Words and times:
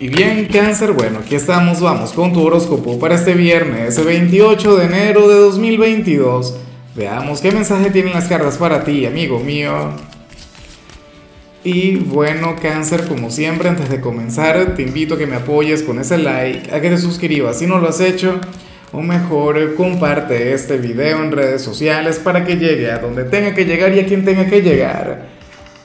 Y 0.00 0.06
bien, 0.06 0.46
cáncer, 0.46 0.92
bueno, 0.92 1.18
aquí 1.24 1.34
estamos, 1.34 1.80
vamos 1.80 2.12
con 2.12 2.32
tu 2.32 2.46
horóscopo 2.46 3.00
para 3.00 3.16
este 3.16 3.34
viernes, 3.34 4.04
28 4.04 4.76
de 4.76 4.84
enero 4.84 5.26
de 5.26 5.34
2022. 5.34 6.56
Veamos 6.94 7.40
qué 7.40 7.50
mensaje 7.50 7.90
tienen 7.90 8.12
las 8.12 8.28
cartas 8.28 8.58
para 8.58 8.84
ti, 8.84 9.06
amigo 9.06 9.40
mío. 9.40 9.90
Y 11.64 11.96
bueno, 11.96 12.54
cáncer, 12.62 13.08
como 13.08 13.28
siempre, 13.32 13.70
antes 13.70 13.90
de 13.90 14.00
comenzar, 14.00 14.76
te 14.76 14.82
invito 14.82 15.16
a 15.16 15.18
que 15.18 15.26
me 15.26 15.34
apoyes 15.34 15.82
con 15.82 15.98
ese 15.98 16.16
like, 16.16 16.72
a 16.72 16.80
que 16.80 16.90
te 16.90 16.98
suscribas 16.98 17.58
si 17.58 17.66
no 17.66 17.78
lo 17.78 17.88
has 17.88 17.98
hecho, 17.98 18.40
o 18.92 19.02
mejor, 19.02 19.74
comparte 19.74 20.52
este 20.52 20.76
video 20.76 21.24
en 21.24 21.32
redes 21.32 21.62
sociales 21.62 22.20
para 22.20 22.44
que 22.44 22.54
llegue 22.54 22.88
a 22.88 23.00
donde 23.00 23.24
tenga 23.24 23.52
que 23.52 23.64
llegar 23.64 23.92
y 23.92 23.98
a 23.98 24.06
quien 24.06 24.24
tenga 24.24 24.46
que 24.46 24.62
llegar. 24.62 25.37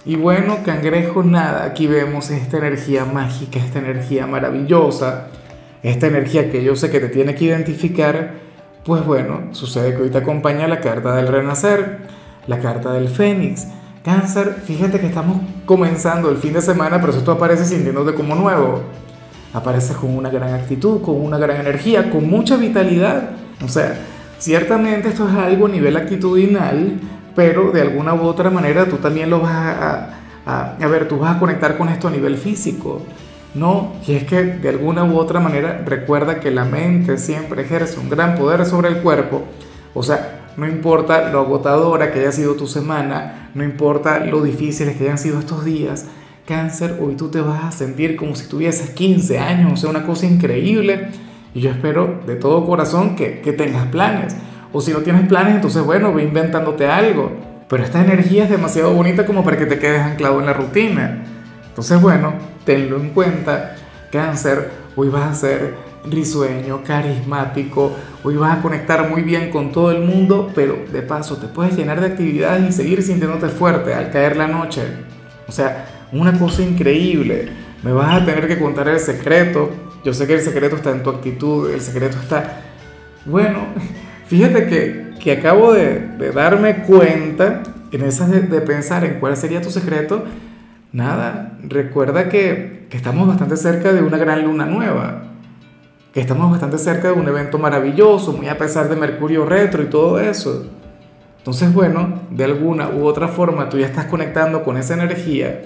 Y 0.06 0.18
bueno, 0.18 0.58
cangrejo, 0.66 1.24
nada, 1.24 1.64
aquí 1.64 1.88
vemos 1.88 2.30
esta 2.30 2.58
energía 2.58 3.06
mágica, 3.06 3.60
esta 3.60 3.80
energía 3.80 4.28
maravillosa, 4.28 5.28
esta 5.82 6.08
energía 6.08 6.52
que 6.52 6.62
yo 6.62 6.76
sé 6.76 6.92
que 6.92 7.00
te 7.00 7.08
tiene 7.08 7.36
que 7.36 7.46
identificar, 7.46 8.34
pues 8.84 9.06
bueno, 9.06 9.54
sucede 9.54 9.96
que 9.96 10.02
hoy 10.02 10.10
te 10.10 10.18
acompaña 10.18 10.68
la 10.68 10.82
carta 10.82 11.16
del 11.16 11.30
renacer, 11.30 12.00
la 12.48 12.60
carta 12.60 12.92
del 12.92 13.08
fénix. 13.08 13.68
Cáncer, 14.04 14.58
fíjate 14.66 15.00
que 15.00 15.08
estamos 15.08 15.38
comenzando 15.66 16.30
el 16.30 16.36
fin 16.36 16.52
de 16.52 16.62
semana, 16.62 17.00
pero 17.00 17.14
eso 17.14 17.24
tú 17.24 17.32
apareces 17.32 17.70
sintiéndote 17.70 18.14
como 18.14 18.36
nuevo. 18.36 18.82
Apareces 19.54 19.96
con 19.96 20.18
una 20.18 20.30
gran 20.30 20.54
actitud, 20.54 21.02
con 21.02 21.22
una 21.22 21.38
gran 21.38 21.62
energía, 21.62 22.10
con 22.10 22.30
mucha 22.30 22.58
vitalidad. 22.58 23.30
O 23.64 23.70
sea, 23.70 23.98
ciertamente 24.38 25.08
esto 25.08 25.30
es 25.30 25.36
algo 25.36 25.68
a 25.68 25.70
nivel 25.70 25.96
actitudinal, 25.96 27.00
pero 27.36 27.72
de 27.72 27.82
alguna 27.82 28.14
u 28.14 28.24
otra 28.24 28.50
manera 28.50 28.86
tú 28.86 28.98
también 28.98 29.30
lo 29.30 29.40
vas 29.40 29.52
a, 29.52 30.10
a, 30.46 30.76
a, 30.80 30.88
ver, 30.88 31.08
tú 31.08 31.18
vas 31.20 31.36
a 31.36 31.40
conectar 31.40 31.78
con 31.78 31.90
esto 31.90 32.08
a 32.08 32.12
nivel 32.12 32.38
físico, 32.38 33.02
¿no? 33.54 33.94
Y 34.08 34.14
es 34.14 34.24
que 34.26 34.44
de 34.44 34.70
alguna 34.70 35.04
u 35.04 35.18
otra 35.18 35.40
manera 35.40 35.84
recuerda 35.86 36.40
que 36.40 36.52
la 36.52 36.66
mente 36.66 37.18
siempre 37.18 37.64
ejerce 37.64 38.00
un 38.00 38.10
gran 38.10 38.36
poder 38.36 38.66
sobre 38.66 38.90
el 38.90 38.98
cuerpo, 38.98 39.44
o 39.94 40.04
sea, 40.04 40.42
no 40.58 40.68
importa 40.68 41.30
lo 41.30 41.40
agotadora 41.40 42.12
que 42.12 42.20
haya 42.20 42.32
sido 42.32 42.56
tu 42.56 42.68
semana, 42.68 43.50
no 43.56 43.64
importa 43.64 44.20
lo 44.20 44.42
difíciles 44.42 44.96
que 44.96 45.06
hayan 45.06 45.18
sido 45.18 45.40
estos 45.40 45.66
días, 45.66 46.06
cáncer, 46.46 47.00
hoy 47.02 47.16
tú 47.16 47.30
te 47.30 47.42
vas 47.42 47.64
a 47.64 47.72
sentir 47.72 48.16
como 48.16 48.36
si 48.36 48.48
tuvieses 48.48 48.92
15 48.92 49.40
años, 49.40 49.74
o 49.74 49.78
sea, 49.78 49.90
una 49.90 50.06
cosa 50.06 50.26
increíble. 50.26 51.08
Y 51.56 51.62
yo 51.62 51.70
espero 51.70 52.22
de 52.26 52.36
todo 52.36 52.66
corazón 52.66 53.16
que, 53.16 53.42
que 53.42 53.54
tengas 53.54 53.88
planes. 53.88 54.36
O 54.74 54.82
si 54.82 54.92
no 54.92 55.00
tienes 55.00 55.28
planes, 55.28 55.56
entonces 55.56 55.84
bueno, 55.84 56.14
ve 56.14 56.24
inventándote 56.24 56.88
algo. 56.88 57.32
Pero 57.70 57.84
esta 57.84 58.04
energía 58.04 58.44
es 58.44 58.50
demasiado 58.50 58.92
bonita 58.94 59.26
como 59.26 59.44
para 59.44 59.58
que 59.58 59.66
te 59.66 59.80
quedes 59.80 60.02
anclado 60.02 60.40
en 60.40 60.48
la 60.48 60.54
rutina. 60.54 61.24
Entonces 61.70 62.02
bueno, 62.02 62.34
tenlo 62.66 62.98
en 62.98 63.10
cuenta. 63.12 63.76
Cáncer, 64.12 64.70
hoy 64.96 65.10
vas 65.10 65.32
a 65.32 65.36
ser 65.36 65.74
risueño, 66.06 66.84
carismático, 66.84 67.96
hoy 68.24 68.36
vas 68.36 68.58
a 68.58 68.62
conectar 68.62 69.10
muy 69.10 69.22
bien 69.22 69.50
con 69.50 69.72
todo 69.72 69.92
el 69.92 70.02
mundo, 70.02 70.52
pero 70.54 70.78
de 70.92 71.02
paso 71.02 71.38
te 71.38 71.48
puedes 71.48 71.76
llenar 71.78 72.02
de 72.02 72.08
actividades 72.08 72.70
y 72.70 72.72
seguir 72.74 73.02
sintiéndote 73.02 73.48
fuerte 73.50 73.94
al 73.94 74.12
caer 74.12 74.36
la 74.36 74.48
noche. 74.48 74.82
O 75.48 75.52
sea, 75.52 75.86
una 76.12 76.38
cosa 76.38 76.62
increíble. 76.62 77.50
Me 77.84 77.92
vas 77.92 78.22
a 78.22 78.26
tener 78.26 78.48
que 78.48 78.60
contar 78.60 78.88
el 78.88 79.00
secreto. 79.00 79.72
Yo 80.04 80.14
sé 80.14 80.28
que 80.28 80.36
el 80.36 80.42
secreto 80.42 80.76
está 80.76 80.92
en 80.92 81.04
tu 81.04 81.10
actitud, 81.10 81.72
el 81.72 81.82
secreto 81.82 82.18
está... 82.22 82.62
Bueno, 83.26 83.68
Fíjate 84.28 84.68
que, 84.68 85.14
que 85.20 85.32
acabo 85.34 85.74
de, 85.74 86.00
de, 86.18 86.32
darme 86.32 86.84
cuenta 86.84 87.64
en 87.92 88.04
esas 88.04 88.32
de, 88.32 88.42
de, 88.42 88.62
pensar 88.62 89.04
en 89.04 89.20
cuál 89.20 89.36
sería 89.38 89.62
tu 89.62 89.70
secreto. 89.70 90.24
Nada, 90.92 91.58
recuerda 91.64 92.30
que, 92.30 92.88
que 92.90 92.98
estamos 92.98 93.28
bastante 93.28 93.58
cerca 93.58 93.92
de 93.92 94.02
una 94.02 94.18
gran 94.18 94.44
luna 94.44 94.66
nueva, 94.66 95.24
que 96.14 96.22
estamos 96.22 96.52
bastante 96.52 96.78
cerca 96.78 97.10
de 97.10 97.14
un 97.14 97.28
evento 97.28 97.58
maravilloso, 97.58 98.34
muy 98.34 98.48
a 98.48 98.58
pesar 98.58 98.90
de 98.90 98.96
Mercurio 98.96 99.46
retro 99.46 99.84
y 99.84 99.88
todo 99.88 100.20
eso. 100.20 100.68
Entonces, 101.40 101.74
bueno, 101.74 102.22
de 102.30 102.46
alguna 102.46 102.90
u 102.90 103.06
otra 103.06 103.28
forma 103.28 103.68
tú 103.68 103.78
ya 103.78 103.88
estás 103.88 104.06
conectando 104.06 104.64
con 104.64 104.78
esa 104.78 104.94
energía. 104.94 105.64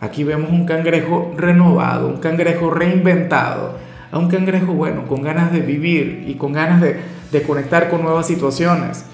Aquí 0.00 0.24
vemos 0.24 0.50
un 0.50 0.64
cangrejo 0.64 1.34
renovado, 1.36 2.08
un 2.08 2.16
cangrejo 2.16 2.70
reinventado, 2.70 3.76
a 4.10 4.18
un 4.18 4.28
cangrejo 4.28 4.72
bueno, 4.72 5.06
con 5.06 5.22
ganas 5.22 5.52
de 5.52 5.60
vivir 5.60 6.24
y 6.26 6.34
con 6.34 6.52
ganas 6.52 6.80
de, 6.80 6.98
de 7.30 7.42
conectar 7.42 7.88
con 7.90 8.02
nuevas 8.02 8.26
situaciones. 8.26 9.04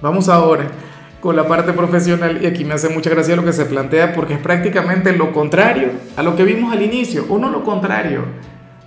Vamos 0.00 0.28
ahora 0.28 0.66
con 1.20 1.36
la 1.36 1.46
parte 1.46 1.72
profesional 1.72 2.42
y 2.42 2.46
aquí 2.46 2.64
me 2.64 2.74
hace 2.74 2.88
mucha 2.88 3.10
gracia 3.10 3.36
lo 3.36 3.44
que 3.44 3.52
se 3.52 3.66
plantea 3.66 4.14
porque 4.14 4.34
es 4.34 4.40
prácticamente 4.40 5.12
lo 5.12 5.32
contrario 5.32 5.90
a 6.16 6.22
lo 6.22 6.34
que 6.34 6.44
vimos 6.44 6.72
al 6.72 6.82
inicio, 6.82 7.26
o 7.28 7.38
no 7.38 7.50
lo 7.50 7.62
contrario, 7.62 8.24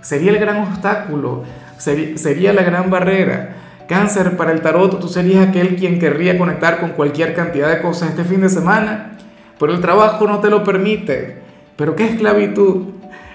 sería 0.00 0.32
el 0.32 0.38
gran 0.38 0.58
obstáculo, 0.58 1.44
sería, 1.78 2.52
la 2.52 2.62
gran 2.62 2.90
barrera. 2.90 3.56
Cáncer 3.88 4.36
para 4.36 4.52
el 4.52 4.62
tarot, 4.62 4.98
tú 4.98 5.08
serías 5.08 5.46
aquel 5.46 5.76
quien 5.76 5.98
querría 5.98 6.38
conectar 6.38 6.80
con 6.80 6.90
cualquier 6.90 7.34
cantidad 7.34 7.68
de 7.68 7.82
cosas 7.82 8.10
este 8.10 8.24
fin 8.24 8.40
de 8.40 8.48
semana, 8.48 9.18
pero 9.58 9.72
el 9.72 9.80
trabajo 9.80 10.26
no 10.26 10.40
te 10.40 10.48
lo 10.48 10.64
permite. 10.64 11.42
Pero 11.76 11.94
qué 11.94 12.06
esclavitud. 12.06 12.94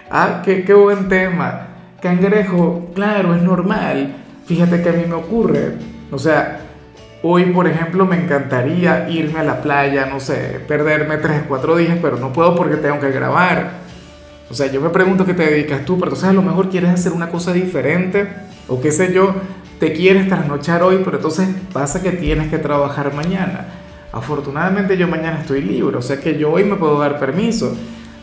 Ah, 0.10 0.42
qué, 0.44 0.64
qué 0.64 0.74
buen 0.74 1.08
tema. 1.08 1.68
Cangrejo, 2.02 2.90
claro, 2.96 3.36
es 3.36 3.44
normal. 3.44 4.16
Fíjate 4.50 4.82
que 4.82 4.90
a 4.90 4.94
mí 4.94 5.04
me 5.08 5.14
ocurre. 5.14 5.74
O 6.12 6.18
sea, 6.18 6.62
hoy, 7.22 7.46
por 7.52 7.68
ejemplo, 7.68 8.08
me 8.08 8.16
encantaría 8.16 9.08
irme 9.08 9.42
a 9.42 9.44
la 9.44 9.62
playa, 9.62 10.08
no 10.08 10.20
sé, 10.20 10.60
perderme 10.68 11.18
3, 11.18 11.44
4 11.48 11.76
días, 11.76 12.00
pero 12.02 12.18
no 12.18 12.34
puedo 12.34 12.56
porque 12.56 12.78
tengo 12.78 13.00
que 13.00 13.12
grabar. 13.12 13.74
O 14.50 14.56
sea, 14.56 14.66
yo 14.72 14.82
me 14.82 14.90
pregunto 14.90 15.24
qué 15.24 15.36
te 15.36 15.46
dedicas 15.46 15.86
tú, 15.86 16.00
pero 16.00 16.08
entonces 16.08 16.30
a 16.30 16.34
lo 16.34 16.42
mejor 16.42 16.70
quieres 16.70 16.90
hacer 16.90 17.12
una 17.12 17.30
cosa 17.30 17.54
diferente, 17.54 18.28
o 18.68 18.82
qué 18.82 18.92
sé 18.92 19.14
yo, 19.14 19.36
te 19.80 19.94
quieres 19.94 20.28
trasnochar 20.28 20.82
hoy, 20.82 21.02
pero 21.06 21.18
entonces 21.18 21.48
pasa 21.72 22.02
que 22.02 22.14
tienes 22.14 22.50
que 22.50 22.58
trabajar 22.58 23.14
mañana. 23.14 23.68
Afortunadamente 24.12 24.98
yo 24.98 25.08
mañana 25.08 25.42
estoy 25.42 25.62
libre, 25.62 25.96
o 25.96 26.02
sea 26.02 26.20
que 26.20 26.40
yo 26.40 26.52
hoy 26.52 26.64
me 26.64 26.76
puedo 26.76 26.98
dar 27.00 27.20
permiso. 27.20 27.78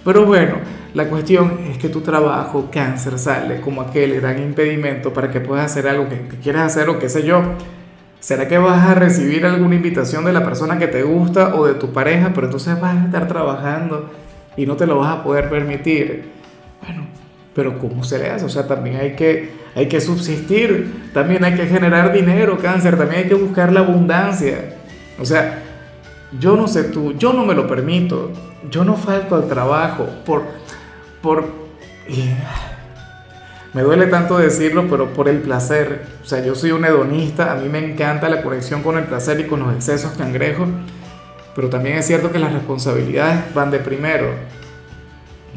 Pero 0.05 0.27
bueno, 0.27 0.57
la 0.97 1.11
cuestión 1.11 1.59
es 1.71 1.77
que 1.77 1.91
tu 1.91 2.01
trabajo, 2.01 2.71
cáncer, 2.73 3.19
sale 3.19 3.61
como 3.61 3.83
aquel 3.83 4.19
gran 4.19 4.43
impedimento 4.43 5.13
para 5.13 5.31
que 5.31 5.43
puedas 5.43 5.67
hacer 5.67 5.87
algo 5.87 6.09
que, 6.09 6.27
quieras 6.43 6.73
hacer 6.73 6.89
o 6.89 6.99
qué 6.99 7.11
sé 7.11 7.23
yo. 7.23 7.43
¿Será 8.19 8.49
que 8.49 8.57
vas 8.57 8.83
a 8.83 8.95
recibir 8.95 9.45
alguna 9.45 9.75
invitación 9.75 10.25
de 10.25 10.33
la 10.33 10.43
persona 10.43 10.79
que 10.79 10.87
te 10.87 11.03
gusta 11.03 11.55
o 11.55 11.67
de 11.67 11.75
tu 11.75 11.93
pareja, 11.93 12.33
pero 12.35 12.47
entonces 12.47 12.81
vas 12.81 12.97
a 12.97 13.05
estar 13.05 13.29
trabajando 13.29 14.09
y 14.57 14.65
no 14.65 14.77
te 14.77 14.87
lo 14.87 14.99
vas 14.99 15.19
a 15.19 15.23
poder 15.23 15.51
permitir? 15.51 16.31
Bueno, 16.83 17.09
pero 17.55 17.79
¿cómo 17.79 18.03
se 18.03 18.19
le 18.19 18.31
hace? 18.31 18.47
O 18.47 18.49
sea, 18.49 18.67
también 18.67 18.97
hay 18.97 19.17
que, 19.17 19.51
hay 19.75 19.89
que 19.89 20.01
subsistir, 20.01 21.11
también 21.13 21.45
hay 21.45 21.57
que 21.57 21.67
generar 21.67 22.11
dinero, 22.11 22.57
cáncer, 22.57 22.97
también 22.97 23.25
hay 23.25 23.29
que 23.29 23.35
buscar 23.35 23.71
la 23.71 23.81
abundancia. 23.81 24.77
O 25.21 25.27
sea, 25.27 25.63
yo 26.41 26.57
no 26.57 26.67
sé 26.67 26.85
tú, 26.85 27.13
yo 27.19 27.35
no 27.35 27.45
me 27.45 27.53
lo 27.53 27.67
permito, 27.67 28.31
yo 28.71 28.83
no 28.83 28.97
falto 28.97 29.37
al 29.37 29.47
trabajo 29.47 30.09
por, 30.25 30.43
me 33.73 33.83
duele 33.83 34.07
tanto 34.07 34.39
decirlo, 34.39 34.87
pero 34.89 35.13
por 35.13 35.29
el 35.29 35.39
placer. 35.41 36.07
O 36.23 36.27
sea, 36.27 36.45
yo 36.45 36.55
soy 36.55 36.73
un 36.73 36.85
hedonista, 36.85 37.53
a 37.53 37.57
mí 37.57 37.69
me 37.69 37.79
encanta 37.79 38.29
la 38.29 38.43
conexión 38.43 38.83
con 38.83 38.97
el 38.97 39.05
placer 39.05 39.39
y 39.41 39.45
con 39.45 39.61
los 39.61 39.75
excesos 39.75 40.13
cangrejos, 40.13 40.69
pero 41.55 41.69
también 41.69 41.99
es 41.99 42.07
cierto 42.07 42.33
que 42.33 42.39
las 42.39 42.53
responsabilidades 42.53 43.55
van 43.55 43.71
de 43.71 43.79
primero. 43.79 44.29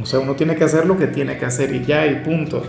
O 0.01 0.05
sea, 0.05 0.19
uno 0.19 0.35
tiene 0.35 0.55
que 0.55 0.63
hacer 0.63 0.85
lo 0.85 0.97
que 0.97 1.07
tiene 1.07 1.37
que 1.37 1.45
hacer 1.45 1.73
y 1.73 1.85
ya, 1.85 2.05
y 2.07 2.15
punto. 2.15 2.63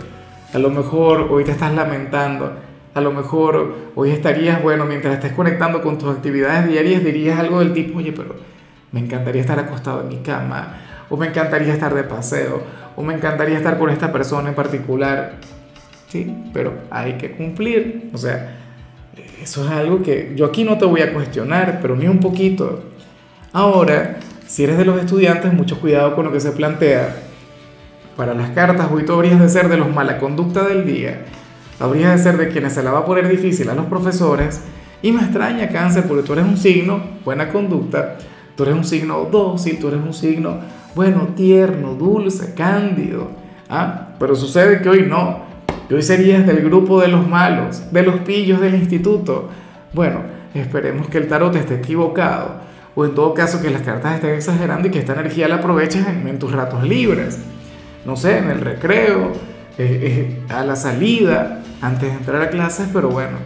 A 0.53 0.57
lo 0.57 0.69
mejor 0.69 1.27
hoy 1.29 1.43
te 1.43 1.51
estás 1.51 1.73
lamentando, 1.73 2.53
a 2.93 3.01
lo 3.01 3.11
mejor 3.13 3.75
hoy 3.95 4.11
estarías, 4.11 4.61
bueno, 4.61 4.85
mientras 4.85 5.13
estés 5.13 5.31
conectando 5.31 5.81
con 5.81 5.97
tus 5.97 6.13
actividades 6.15 6.67
diarias, 6.67 7.03
dirías 7.03 7.39
algo 7.39 7.59
del 7.59 7.73
tipo, 7.73 7.99
oye, 7.99 8.11
pero 8.11 8.35
me 8.91 8.99
encantaría 8.99 9.41
estar 9.41 9.59
acostado 9.59 10.01
en 10.01 10.09
mi 10.09 10.17
cama, 10.17 10.77
o 11.09 11.15
me 11.15 11.27
encantaría 11.27 11.73
estar 11.73 11.93
de 11.93 12.03
paseo, 12.03 12.63
o 12.95 13.03
me 13.03 13.13
encantaría 13.13 13.57
estar 13.57 13.77
con 13.77 13.89
esta 13.89 14.11
persona 14.11 14.49
en 14.49 14.55
particular. 14.55 15.33
Sí, 16.07 16.33
pero 16.53 16.73
hay 16.89 17.13
que 17.13 17.31
cumplir. 17.31 18.09
O 18.13 18.17
sea, 18.17 18.57
eso 19.41 19.65
es 19.65 19.71
algo 19.71 20.03
que 20.03 20.33
yo 20.35 20.45
aquí 20.45 20.63
no 20.63 20.77
te 20.77 20.85
voy 20.85 21.01
a 21.01 21.13
cuestionar, 21.13 21.79
pero 21.81 21.95
ni 21.95 22.07
un 22.07 22.19
poquito. 22.19 22.83
Ahora, 23.53 24.17
si 24.47 24.63
eres 24.63 24.77
de 24.77 24.85
los 24.85 24.99
estudiantes, 24.99 25.53
mucho 25.53 25.79
cuidado 25.79 26.15
con 26.15 26.25
lo 26.25 26.31
que 26.31 26.39
se 26.39 26.51
plantea. 26.51 27.15
Para 28.17 28.33
las 28.33 28.51
cartas, 28.51 28.89
hoy 28.91 29.03
tú 29.05 29.13
habrías 29.13 29.39
de 29.39 29.49
ser 29.49 29.69
de 29.69 29.77
los 29.77 29.89
mala 29.89 30.19
conducta 30.19 30.63
del 30.67 30.85
día. 30.85 31.25
Habrías 31.79 32.17
de 32.17 32.23
ser 32.23 32.37
de 32.37 32.49
quienes 32.49 32.73
se 32.73 32.83
la 32.83 32.91
va 32.91 32.99
a 32.99 33.05
poner 33.05 33.27
difícil 33.27 33.69
a 33.69 33.73
los 33.73 33.85
profesores. 33.85 34.61
Y 35.01 35.11
me 35.11 35.21
extraña 35.21 35.69
cáncer 35.69 36.03
porque 36.07 36.23
tú 36.23 36.33
eres 36.33 36.45
un 36.45 36.57
signo, 36.57 37.01
buena 37.25 37.49
conducta, 37.49 38.17
tú 38.55 38.63
eres 38.63 38.75
un 38.75 38.83
signo 38.83 39.25
dócil, 39.31 39.79
tú 39.79 39.87
eres 39.87 39.99
un 39.99 40.13
signo, 40.13 40.59
bueno, 40.95 41.29
tierno, 41.35 41.95
dulce, 41.95 42.53
cándido. 42.53 43.29
¿ah? 43.69 44.09
Pero 44.19 44.35
sucede 44.35 44.81
que 44.81 44.89
hoy 44.89 45.05
no. 45.07 45.39
Que 45.87 45.95
hoy 45.95 46.01
serías 46.01 46.45
del 46.45 46.61
grupo 46.63 47.01
de 47.01 47.07
los 47.07 47.27
malos, 47.27 47.91
de 47.91 48.03
los 48.03 48.19
pillos 48.21 48.59
del 48.61 48.75
instituto. 48.75 49.49
Bueno, 49.93 50.21
esperemos 50.53 51.07
que 51.07 51.17
el 51.17 51.27
tarot 51.27 51.55
esté 51.55 51.75
equivocado. 51.75 52.61
O 52.95 53.05
en 53.05 53.15
todo 53.15 53.33
caso 53.33 53.61
que 53.61 53.69
las 53.69 53.83
cartas 53.83 54.15
estén 54.15 54.35
exagerando 54.35 54.87
y 54.87 54.91
que 54.91 54.99
esta 54.99 55.13
energía 55.13 55.47
la 55.47 55.55
aproveches 55.55 56.05
en, 56.05 56.39
tus 56.39 56.51
ratos 56.51 56.83
libres. 56.83 57.39
no 58.05 58.17
sé, 58.17 58.39
en 58.39 58.49
el 58.49 58.59
recreo, 58.59 59.31
eh, 59.77 60.37
eh, 60.47 60.53
a 60.53 60.65
la 60.65 60.75
salida, 60.75 61.61
antes 61.81 62.09
de 62.09 62.17
entrar 62.17 62.41
a 62.41 62.49
clases, 62.49 62.89
pero 62.91 63.09
bueno, 63.09 63.37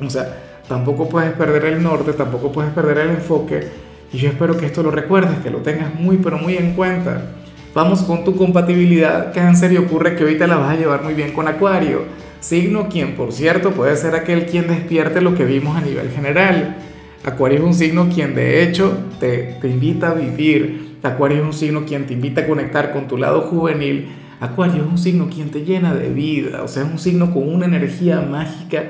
o 0.00 0.08
sea, 0.08 0.36
tampoco 0.68 1.08
puedes 1.08 1.32
perder 1.32 1.64
el 1.64 1.82
norte, 1.82 2.12
tampoco 2.12 2.52
puedes 2.52 2.72
perder 2.72 2.98
el 2.98 3.10
enfoque, 3.10 3.68
y 4.12 4.18
yo 4.18 4.28
espero 4.28 4.56
que 4.56 4.66
esto 4.66 4.82
lo 4.82 4.90
recuerdes, 4.90 5.38
que 5.38 5.50
lo 5.50 5.58
tengas 5.58 5.94
muy, 5.94 6.18
pero 6.18 6.38
muy 6.38 6.56
en 6.56 6.74
cuenta. 6.74 7.32
Vamos 7.74 8.02
con 8.02 8.24
tu 8.24 8.36
compatibilidad, 8.36 9.34
cáncer, 9.34 9.72
y 9.72 9.76
ocurre 9.76 10.16
que 10.16 10.22
ahorita 10.22 10.46
la 10.46 10.56
vas 10.56 10.70
a 10.70 10.76
llevar 10.78 11.02
muy 11.02 11.14
bien 11.14 11.32
con 11.32 11.46
Acuario, 11.48 12.04
signo 12.40 12.88
quien, 12.88 13.14
por 13.16 13.32
cierto, 13.32 13.72
puede 13.72 13.96
ser 13.96 14.14
aquel 14.14 14.46
quien 14.46 14.68
despierte 14.68 15.20
lo 15.20 15.34
que 15.34 15.44
vimos 15.44 15.76
a 15.76 15.82
nivel 15.82 16.10
general. 16.10 16.76
Acuario 17.24 17.58
es 17.58 17.64
un 17.64 17.74
signo 17.74 18.08
quien 18.08 18.34
de 18.34 18.62
hecho 18.62 18.96
te, 19.18 19.58
te 19.60 19.68
invita 19.68 20.10
a 20.10 20.14
vivir. 20.14 20.96
Acuario 21.02 21.38
es 21.38 21.44
un 21.44 21.52
signo 21.52 21.84
quien 21.84 22.06
te 22.06 22.14
invita 22.14 22.42
a 22.42 22.46
conectar 22.46 22.92
con 22.92 23.08
tu 23.08 23.18
lado 23.18 23.42
juvenil. 23.42 24.08
Acuario 24.40 24.84
es 24.84 24.88
un 24.88 24.98
signo 24.98 25.28
quien 25.28 25.50
te 25.50 25.64
llena 25.64 25.94
de 25.94 26.08
vida, 26.08 26.62
o 26.62 26.68
sea, 26.68 26.84
es 26.84 26.90
un 26.90 26.98
signo 26.98 27.32
con 27.32 27.52
una 27.52 27.66
energía 27.66 28.20
mágica, 28.20 28.84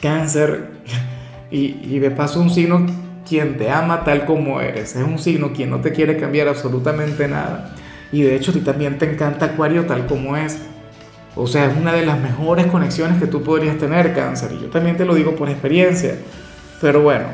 cáncer, 0.00 0.70
y, 1.50 1.76
y 1.82 1.98
de 1.98 2.10
paso 2.10 2.40
un 2.40 2.50
signo 2.50 2.86
quien 3.28 3.56
te 3.56 3.70
ama 3.70 4.04
tal 4.04 4.24
como 4.24 4.60
eres, 4.60 4.96
es 4.96 5.02
un 5.02 5.18
signo 5.18 5.52
quien 5.52 5.70
no 5.70 5.80
te 5.80 5.92
quiere 5.92 6.16
cambiar 6.16 6.48
absolutamente 6.48 7.28
nada. 7.28 7.74
Y 8.12 8.22
de 8.22 8.36
hecho 8.36 8.50
a 8.50 8.54
ti 8.54 8.60
también 8.60 8.98
te 8.98 9.10
encanta 9.10 9.46
Acuario 9.46 9.86
tal 9.86 10.06
como 10.06 10.36
es. 10.36 10.58
O 11.34 11.46
sea, 11.46 11.64
es 11.64 11.76
una 11.76 11.94
de 11.94 12.04
las 12.04 12.20
mejores 12.20 12.66
conexiones 12.66 13.18
que 13.18 13.26
tú 13.26 13.42
podrías 13.42 13.78
tener, 13.78 14.14
cáncer. 14.14 14.52
Y 14.52 14.62
yo 14.62 14.68
también 14.68 14.98
te 14.98 15.06
lo 15.06 15.14
digo 15.14 15.34
por 15.34 15.48
experiencia. 15.48 16.16
Pero 16.80 17.00
bueno, 17.00 17.26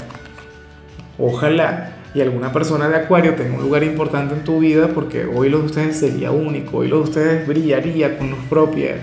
ojalá 1.18 1.94
y 2.14 2.20
alguna 2.20 2.52
persona 2.52 2.88
de 2.88 2.96
Acuario 2.96 3.34
tenga 3.34 3.56
un 3.56 3.62
lugar 3.62 3.82
importante 3.82 4.34
en 4.34 4.44
tu 4.44 4.60
vida 4.60 4.88
porque 4.88 5.26
hoy 5.26 5.50
lo 5.50 5.58
de 5.58 5.66
ustedes 5.66 5.98
sería 5.98 6.30
único, 6.30 6.78
hoy 6.78 6.88
lo 6.88 6.98
de 6.98 7.02
ustedes 7.02 7.46
brillaría 7.46 8.16
con 8.16 8.30
luz 8.30 8.40
propia. 8.48 8.96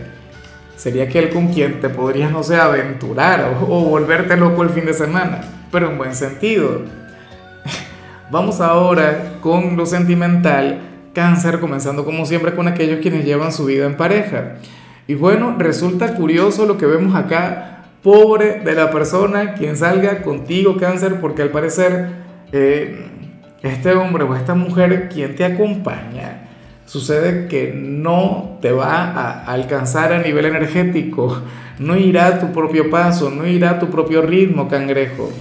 Sería 0.76 1.04
aquel 1.04 1.30
con 1.30 1.50
quien 1.54 1.80
te 1.80 1.90
podrías, 1.90 2.32
no 2.32 2.44
sé, 2.44 2.58
aventurar 2.58 3.56
o, 3.62 3.66
o 3.66 3.86
volverte 3.86 4.36
loco 4.36 4.64
el 4.64 4.70
fin 4.70 4.86
de 4.86 4.94
semana, 4.94 5.42
pero 5.72 5.90
en 5.90 5.98
buen 5.98 6.16
sentido. 6.16 6.82
Vamos 8.32 8.62
ahora 8.62 9.34
con 9.42 9.78
lo 9.78 9.86
sentimental, 9.86 10.80
cáncer, 11.14 11.60
comenzando 11.60 12.06
como 12.06 12.26
siempre 12.26 12.56
con 12.56 12.68
aquellos 12.68 13.00
quienes 13.00 13.26
llevan 13.26 13.52
su 13.52 13.66
vida 13.66 13.86
en 13.86 13.98
pareja. 13.98 14.56
Y 15.08 15.14
bueno, 15.16 15.56
resulta 15.58 16.16
curioso 16.16 16.66
lo 16.66 16.78
que 16.78 16.86
vemos 16.86 17.16
acá, 17.16 17.84
pobre 18.02 18.60
de 18.60 18.74
la 18.74 18.92
persona 18.92 19.54
quien 19.54 19.78
salga 19.78 20.22
contigo, 20.22 20.78
cáncer, 20.78 21.20
porque 21.20 21.42
al 21.44 21.50
parecer 21.50 22.10
eh, 22.52 23.06
este 23.62 23.94
hombre 23.94 24.24
o 24.24 24.36
esta 24.36 24.56
mujer 24.56 25.10
quien 25.10 25.36
te 25.36 25.46
acompaña, 25.46 26.48
sucede 26.86 27.48
que 27.48 27.74
no 27.76 28.58
te 28.62 28.72
va 28.72 29.12
a 29.12 29.46
alcanzar 29.46 30.14
a 30.14 30.22
nivel 30.22 30.46
energético, 30.46 31.42
no 31.80 31.98
irá 31.98 32.28
a 32.28 32.40
tu 32.40 32.52
propio 32.52 32.90
paso, 32.90 33.30
no 33.30 33.46
irá 33.48 33.72
a 33.72 33.80
tu 33.80 33.90
propio 33.90 34.22
ritmo, 34.22 34.68
cangrejo. 34.68 35.32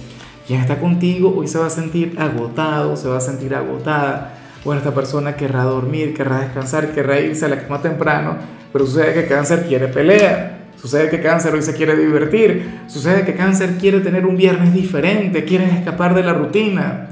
Quien 0.47 0.61
está 0.61 0.79
contigo 0.79 1.33
hoy 1.35 1.47
se 1.47 1.57
va 1.57 1.67
a 1.67 1.71
sentir 1.71 2.15
agotado, 2.19 2.95
se 2.95 3.07
va 3.07 3.17
a 3.17 3.21
sentir 3.21 3.55
agotada. 3.55 4.33
Bueno, 4.63 4.79
esta 4.79 4.93
persona 4.93 5.35
querrá 5.35 5.63
dormir, 5.63 6.13
querrá 6.13 6.39
descansar, 6.39 6.91
querrá 6.91 7.19
irse 7.19 7.45
a 7.45 7.49
la 7.49 7.59
cama 7.61 7.81
temprano, 7.81 8.37
pero 8.71 8.85
sucede 8.85 9.13
que 9.13 9.25
cáncer 9.25 9.65
quiere 9.67 9.87
pelear, 9.87 10.57
sucede 10.75 11.09
que 11.09 11.21
cáncer 11.21 11.53
hoy 11.53 11.61
se 11.61 11.73
quiere 11.73 11.95
divertir, 11.95 12.81
sucede 12.87 13.25
que 13.25 13.33
cáncer 13.33 13.77
quiere 13.77 14.01
tener 14.01 14.25
un 14.25 14.37
viernes 14.37 14.73
diferente, 14.73 15.45
quiere 15.45 15.65
escapar 15.65 16.13
de 16.13 16.23
la 16.23 16.33
rutina, 16.33 17.09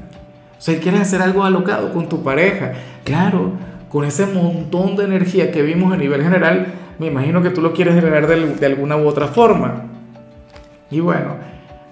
o 0.58 0.60
sea, 0.60 0.78
quieres 0.78 1.00
hacer 1.00 1.20
algo 1.20 1.44
alocado 1.44 1.92
con 1.92 2.08
tu 2.08 2.22
pareja. 2.22 2.72
Claro, 3.04 3.52
con 3.88 4.04
ese 4.04 4.26
montón 4.26 4.96
de 4.96 5.04
energía 5.04 5.50
que 5.52 5.62
vimos 5.62 5.92
a 5.92 5.96
nivel 5.96 6.22
general, 6.22 6.66
me 6.98 7.06
imagino 7.08 7.42
que 7.42 7.50
tú 7.50 7.60
lo 7.60 7.72
quieres 7.72 7.94
generar 7.94 8.26
de 8.26 8.66
alguna 8.66 8.96
u 8.96 9.06
otra 9.06 9.28
forma. 9.28 9.84
Y 10.90 11.00
bueno, 11.00 11.36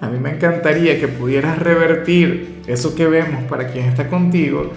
a 0.02 0.08
mí 0.08 0.19
me 0.19 0.31
encantaría 0.31 0.99
que 0.99 1.06
pudieras 1.06 1.60
revertir 1.60 2.60
eso 2.66 2.96
que 2.96 3.06
vemos 3.06 3.44
para 3.44 3.69
quien 3.69 3.84
está 3.84 4.08
contigo, 4.08 4.72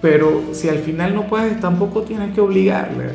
pero 0.00 0.44
si 0.52 0.70
al 0.70 0.78
final 0.78 1.14
no 1.14 1.26
puedes, 1.26 1.60
tampoco 1.60 2.00
tienes 2.02 2.34
que 2.34 2.40
obligarle. 2.40 3.10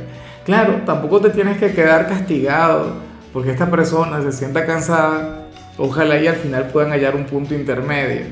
Claro, 0.45 0.83
tampoco 0.85 1.19
te 1.19 1.31
tienes 1.31 1.57
que 1.57 1.73
quedar 1.73 2.07
castigado 2.07 2.97
porque 3.33 3.49
esta 3.49 3.71
persona 3.71 4.21
se 4.21 4.33
sienta 4.33 4.67
cansada. 4.67 5.47
Ojalá 5.79 6.19
y 6.19 6.27
al 6.27 6.35
final 6.35 6.67
puedan 6.67 6.91
hallar 6.91 7.15
un 7.15 7.25
punto 7.25 7.55
intermedio, 7.55 8.27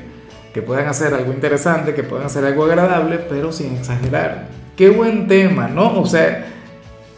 que 0.54 0.62
puedan 0.62 0.86
hacer 0.86 1.12
algo 1.12 1.32
interesante, 1.32 1.94
que 1.94 2.04
puedan 2.04 2.26
hacer 2.26 2.44
algo 2.44 2.64
agradable, 2.64 3.18
pero 3.28 3.50
sin 3.50 3.74
exagerar. 3.74 4.46
Qué 4.76 4.88
buen 4.90 5.26
tema, 5.26 5.66
¿no? 5.66 6.00
O 6.00 6.06
sea, 6.06 6.46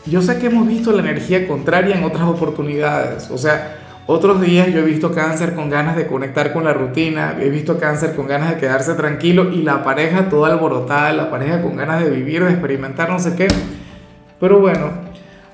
yo 0.07 0.23
sé 0.23 0.39
que 0.39 0.47
hemos 0.47 0.67
visto 0.67 0.91
la 0.91 1.03
energía 1.03 1.47
contraria 1.47 1.97
en 1.97 2.05
otras 2.05 2.25
oportunidades. 2.25 3.31
O 3.31 3.37
sea, 3.37 3.88
otros 4.11 4.41
días 4.41 4.73
yo 4.73 4.81
he 4.81 4.85
visto 4.85 5.13
cáncer 5.13 5.55
con 5.55 5.69
ganas 5.69 5.95
de 5.95 6.07
conectar 6.07 6.55
con 6.55 6.65
la 6.65 6.73
rutina, 6.73 7.37
he 7.39 7.51
visto 7.51 7.79
cáncer 7.79 8.17
con 8.17 8.27
ganas 8.27 8.49
de 8.49 8.57
quedarse 8.57 8.95
tranquilo 8.95 9.53
y 9.53 9.61
la 9.61 9.85
pareja 9.85 10.31
toda 10.31 10.51
alborotada, 10.51 11.13
la 11.13 11.31
pareja 11.31 11.61
con 11.61 11.77
ganas 11.77 12.03
de 12.03 12.09
vivir, 12.09 12.43
de 12.43 12.53
experimentar 12.53 13.11
no 13.11 13.19
sé 13.19 13.37
qué. 13.37 13.49
Pero 14.41 14.61
bueno, 14.61 14.93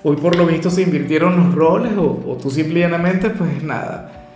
hoy 0.04 0.14
por 0.14 0.36
lo 0.36 0.46
visto 0.46 0.70
se 0.70 0.82
invirtieron 0.82 1.36
los 1.36 1.52
roles 1.52 1.94
o, 1.98 2.38
tú 2.40 2.48
simplemente 2.48 3.30
pues 3.30 3.60
nada, 3.60 4.28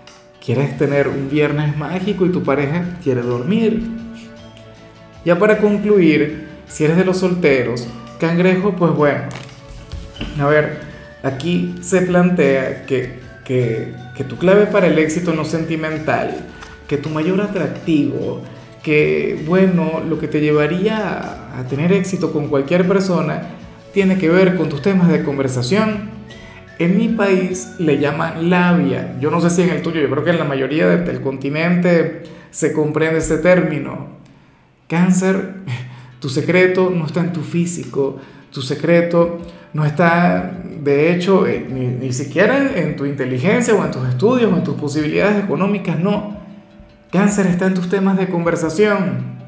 quieres 0.45 0.77
tener 0.77 1.07
un 1.07 1.31
viernes 1.31 1.77
mágico 1.77 2.27
y 2.27 2.31
tu 2.31 2.43
pareja 2.43 2.99
quiere 3.01 3.23
dormir. 3.23 3.89
Ya 5.25 5.39
para 5.39 5.59
concluir, 5.59 6.49
si 6.67 6.85
eres 6.85 6.97
de 6.97 7.05
los 7.05 7.19
solteros, 7.19 7.87
cangrejo, 8.19 8.73
pues 8.73 8.93
bueno, 8.95 9.27
a 10.41 10.47
ver, 10.47 10.81
aquí 11.23 11.77
se 11.83 12.03
plantea 12.03 12.85
que, 12.85 13.28
que, 13.49 13.95
que 14.15 14.25
tu 14.25 14.37
clave 14.37 14.67
para 14.67 14.87
el 14.89 14.99
éxito 14.99 15.33
no 15.33 15.47
sentimental, 15.47 16.37
que 16.87 16.99
tu 16.99 17.09
mayor 17.09 17.41
atractivo, 17.41 18.43
que 18.83 19.43
bueno, 19.47 20.03
lo 20.07 20.19
que 20.19 20.29
te 20.29 20.43
llevaría 20.43 21.59
a 21.59 21.65
tener 21.67 21.93
éxito 21.93 22.31
con 22.31 22.49
cualquier 22.49 22.87
persona 22.87 23.55
tiene 23.95 24.19
que 24.19 24.29
ver 24.29 24.55
con 24.55 24.69
tus 24.69 24.83
temas 24.83 25.09
de 25.09 25.25
conversación. 25.25 26.11
En 26.79 26.99
mi 26.99 27.09
país 27.09 27.75
le 27.79 27.99
llaman 27.99 28.51
labia. 28.51 29.17
Yo 29.19 29.31
no 29.31 29.41
sé 29.41 29.49
si 29.49 29.63
en 29.63 29.71
el 29.71 29.83
tuyo, 29.83 30.01
yo 30.01 30.11
creo 30.11 30.25
que 30.25 30.31
en 30.31 30.39
la 30.39 30.45
mayoría 30.45 30.87
del 30.87 31.23
continente 31.23 32.25
se 32.51 32.75
comprende 32.75 33.19
ese 33.19 33.39
término. 33.39 34.19
Cáncer, 34.89 35.55
tu 36.21 36.29
secreto 36.29 36.93
no 36.95 37.07
está 37.07 37.21
en 37.21 37.33
tu 37.33 37.41
físico, 37.41 38.19
tu 38.53 38.61
secreto 38.61 39.39
no 39.73 39.85
está, 39.85 40.53
de 40.81 41.13
hecho, 41.13 41.47
eh, 41.47 41.67
ni, 41.69 41.87
ni, 41.87 42.13
siquiera 42.13 42.73
en 42.75 42.97
tu 42.97 43.05
inteligencia 43.05 43.75
o 43.75 43.85
en 43.85 43.91
tus 43.91 44.09
estudios 44.09 44.53
o 44.53 44.57
en 44.57 44.65
tus 44.65 44.75
posibilidades 44.75 45.45
económicas, 45.45 45.99
no. 45.99 46.39
Cáncer 47.11 47.47
está 47.47 47.67
en 47.67 47.75
tus 47.75 47.89
temas 47.89 48.17
de 48.19 48.29
conversación, 48.29 49.39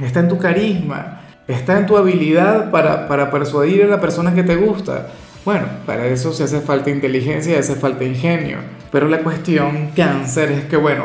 está 0.00 0.20
en 0.20 0.28
tu 0.28 0.38
carisma, 0.38 1.20
está 1.46 1.78
en 1.78 1.86
tu 1.86 1.96
habilidad 1.96 2.70
para, 2.70 3.08
para 3.08 3.30
persuadir 3.30 3.84
a 3.84 3.86
la 3.86 4.00
persona 4.00 4.34
que 4.34 4.42
te 4.42 4.56
gusta. 4.56 5.08
Bueno, 5.44 5.66
para 5.86 6.06
eso 6.06 6.32
se 6.32 6.44
hace 6.44 6.60
falta 6.60 6.90
inteligencia 6.90 7.54
y 7.54 7.58
hace 7.58 7.74
falta 7.74 8.04
ingenio. 8.04 8.58
Pero 8.92 9.08
la 9.08 9.20
cuestión, 9.20 9.90
cáncer, 9.96 10.50
es 10.52 10.64
que, 10.64 10.76
bueno, 10.76 11.04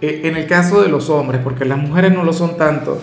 e, 0.00 0.22
en 0.24 0.36
el 0.36 0.46
caso 0.46 0.82
de 0.82 0.88
los 0.88 1.10
hombres, 1.10 1.40
porque 1.44 1.64
las 1.64 1.78
mujeres 1.78 2.12
no 2.12 2.24
lo 2.24 2.32
son 2.32 2.56
tanto, 2.56 2.98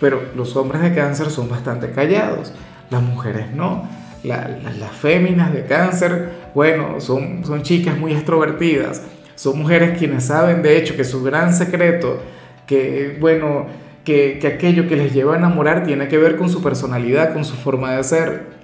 pero 0.00 0.22
los 0.34 0.56
hombres 0.56 0.82
de 0.82 0.94
cáncer 0.94 1.30
son 1.30 1.48
bastante 1.48 1.90
callados, 1.92 2.52
las 2.90 3.02
mujeres 3.02 3.52
no. 3.54 3.88
Las 4.22 4.92
féminas 5.00 5.52
de 5.52 5.64
cáncer, 5.64 6.30
bueno, 6.54 7.00
son, 7.00 7.44
son 7.44 7.62
chicas 7.62 7.98
muy 7.98 8.12
extrovertidas, 8.12 9.02
son 9.34 9.58
mujeres 9.58 9.98
quienes 9.98 10.24
saben, 10.24 10.62
de 10.62 10.76
hecho, 10.76 10.96
que 10.96 11.04
su 11.04 11.22
gran 11.22 11.54
secreto, 11.54 12.18
que, 12.66 13.16
bueno, 13.20 13.66
que, 14.04 14.38
que, 14.40 14.46
aquello 14.46 14.88
que 14.88 14.96
les 14.96 15.12
lleva 15.14 15.34
a 15.34 15.38
enamorar 15.38 15.84
tiene 15.84 16.08
que 16.08 16.18
ver 16.18 16.36
con 16.36 16.50
su 16.50 16.62
personalidad, 16.62 17.32
con 17.32 17.44
su 17.44 17.54
forma 17.54 17.96
de 17.96 18.04
ser. 18.04 18.60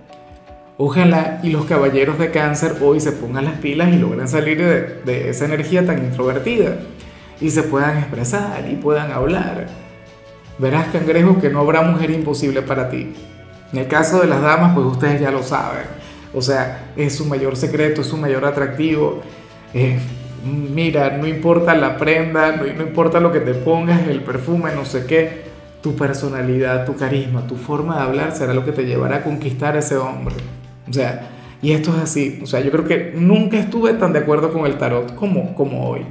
Ojalá 0.78 1.40
y 1.42 1.50
los 1.50 1.64
caballeros 1.64 2.18
de 2.18 2.30
cáncer 2.30 2.74
hoy 2.82 3.00
se 3.00 3.12
pongan 3.12 3.46
las 3.46 3.58
pilas 3.58 3.88
y 3.94 3.96
logren 3.96 4.28
salir 4.28 4.58
de, 4.58 5.00
de 5.04 5.30
esa 5.30 5.46
energía 5.46 5.86
tan 5.86 5.98
introvertida 6.04 6.76
y 7.40 7.50
se 7.50 7.62
puedan 7.62 7.96
expresar 7.98 8.66
y 8.70 8.74
puedan 8.74 9.10
hablar. 9.10 9.66
Verás, 10.58 10.88
cangrejo, 10.88 11.40
que 11.40 11.50
no 11.50 11.60
habrá 11.60 11.82
mujer 11.82 12.10
imposible 12.10 12.62
para 12.62 12.90
ti. 12.90 13.12
En 13.72 13.78
el 13.80 13.88
caso 13.88 14.20
de 14.20 14.26
las 14.26 14.42
damas, 14.42 14.74
pues 14.74 14.86
ustedes 14.86 15.20
ya 15.20 15.30
lo 15.30 15.42
saben. 15.42 15.84
O 16.34 16.42
sea, 16.42 16.92
es 16.96 17.16
su 17.16 17.24
mayor 17.26 17.56
secreto, 17.56 18.02
es 18.02 18.06
su 18.06 18.16
mayor 18.16 18.44
atractivo. 18.44 19.22
Eh, 19.74 19.98
mira, 20.44 21.16
no 21.16 21.26
importa 21.26 21.74
la 21.74 21.96
prenda, 21.96 22.56
no, 22.56 22.64
no, 22.64 22.82
importa 22.82 23.20
lo 23.20 23.32
que 23.32 23.40
te 23.40 23.54
pongas, 23.54 24.06
el 24.06 24.22
perfume, 24.22 24.72
no 24.74 24.84
sé 24.84 25.06
qué, 25.06 25.44
tu 25.82 25.96
personalidad, 25.96 26.84
tu 26.84 26.96
carisma, 26.96 27.46
tu 27.46 27.56
forma 27.56 27.96
de 27.96 28.02
hablar 28.02 28.32
será 28.32 28.54
lo 28.54 28.64
que 28.64 28.72
te 28.72 28.84
llevará 28.84 29.16
a 29.16 29.22
conquistar 29.22 29.76
a 29.76 29.80
ese 29.80 29.96
hombre. 29.96 30.34
O 30.88 30.92
sea, 30.92 31.30
y 31.62 31.72
esto 31.72 31.94
es 31.96 32.02
así. 32.02 32.40
O 32.42 32.46
sea, 32.46 32.60
yo 32.60 32.70
creo 32.70 32.84
que 32.84 33.12
nunca 33.16 33.58
estuve 33.58 33.94
tan 33.94 34.12
de 34.12 34.20
acuerdo 34.20 34.52
con 34.52 34.66
el 34.66 34.78
tarot 34.78 35.14
como, 35.14 35.54
como 35.54 35.88
hoy. 35.88 36.02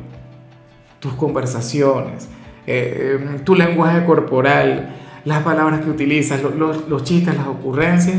Tus 1.00 1.14
conversaciones, 1.14 2.28
eh, 2.66 3.42
tu 3.44 3.54
lenguaje 3.56 4.06
corporal, 4.06 4.96
las 5.26 5.44
palabras 5.44 5.82
que 5.82 5.90
utilizas, 5.90 6.42
los, 6.42 6.56
los, 6.56 6.88
los 6.88 7.04
chistes, 7.04 7.36
las 7.36 7.48
ocurrencias. 7.48 8.18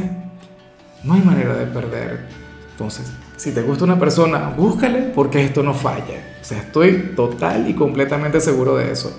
no 1.05 1.15
hay 1.15 1.23
manera 1.23 1.55
de 1.55 1.67
perder. 1.67 2.27
Entonces, 2.73 3.11
si 3.37 3.53
te 3.53 3.63
gusta 3.63 3.85
una 3.85 3.99
persona, 3.99 4.53
búscale 4.57 5.13
porque 5.15 5.43
esto 5.43 5.63
no 5.63 5.73
falla. 5.73 6.37
O 6.41 6.45
sea, 6.45 6.59
estoy 6.59 7.13
total 7.15 7.69
y 7.71 7.75
completamente 7.75 8.41
seguro 8.41 8.77
de 8.77 8.93
eso. 8.93 9.19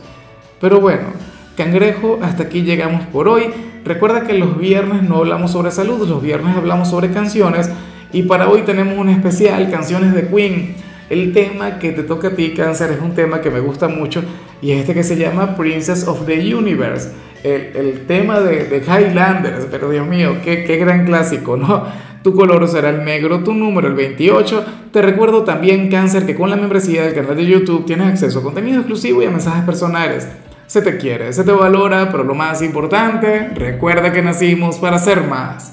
Pero 0.59 0.81
bueno, 0.81 1.07
cangrejo, 1.55 2.19
hasta 2.21 2.43
aquí 2.43 2.61
llegamos 2.61 3.05
por 3.07 3.27
hoy. 3.27 3.45
Recuerda 3.85 4.27
que 4.27 4.33
los 4.33 4.57
viernes 4.57 5.03
no 5.03 5.17
hablamos 5.17 5.51
sobre 5.51 5.71
salud, 5.71 6.07
los 6.07 6.21
viernes 6.21 6.55
hablamos 6.57 6.89
sobre 6.89 7.11
canciones 7.11 7.69
y 8.11 8.23
para 8.23 8.49
hoy 8.49 8.61
tenemos 8.61 8.97
un 8.97 9.09
especial, 9.09 9.69
canciones 9.71 10.13
de 10.13 10.27
Queen. 10.27 10.75
El 11.09 11.31
tema 11.33 11.79
que 11.79 11.93
te 11.93 12.03
toca 12.03 12.29
a 12.29 12.31
ti, 12.31 12.53
cáncer, 12.53 12.91
es 12.91 13.01
un 13.01 13.15
tema 13.15 13.39
que 13.39 13.49
me 13.49 13.61
gusta 13.61 13.87
mucho 13.87 14.23
y 14.61 14.71
es 14.71 14.81
este 14.81 14.93
que 14.93 15.03
se 15.03 15.15
llama 15.15 15.55
Princess 15.55 16.05
of 16.07 16.25
the 16.25 16.53
Universe. 16.53 17.11
El, 17.43 17.61
el 17.75 18.05
tema 18.07 18.41
de, 18.41 18.65
de, 18.65 18.79
Highlanders, 18.79 19.67
pero 19.71 19.89
Dios 19.89 20.05
mío, 20.05 20.37
qué, 20.43 20.65
qué 20.65 20.75
gran 20.77 21.05
clásico, 21.05 21.55
¿no? 21.55 21.85
Tu 22.23 22.35
color 22.35 22.67
será 22.67 22.89
el 22.89 23.05
negro, 23.05 23.41
tu 23.41 23.53
número 23.53 23.87
el 23.87 23.93
28. 23.93 24.65
Te 24.91 25.01
recuerdo 25.01 25.43
también, 25.43 25.89
cáncer, 25.89 26.25
que 26.25 26.35
con 26.35 26.49
la 26.49 26.57
membresía 26.57 27.03
del 27.03 27.13
canal 27.13 27.37
de 27.37 27.45
YouTube 27.45 27.85
tienes 27.85 28.07
acceso 28.07 28.39
a 28.39 28.43
contenido 28.43 28.79
exclusivo 28.79 29.23
y 29.23 29.27
a 29.27 29.31
mensajes 29.31 29.63
personales. 29.63 30.27
Se 30.65 30.81
te 30.81 30.97
quiere, 30.97 31.31
se 31.31 31.45
te 31.45 31.53
valora, 31.53 32.09
pero 32.11 32.25
lo 32.25 32.35
más 32.35 32.61
importante, 32.61 33.51
recuerda 33.55 34.11
que 34.11 34.21
nacimos 34.21 34.77
para 34.77 34.99
ser 34.99 35.23
más. 35.23 35.65